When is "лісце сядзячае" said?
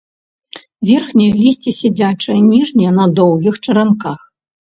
1.41-2.39